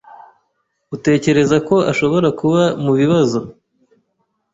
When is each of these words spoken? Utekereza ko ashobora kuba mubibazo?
Utekereza 0.95 1.57
ko 1.67 1.75
ashobora 1.91 2.27
kuba 2.39 2.61
mubibazo? 2.83 3.39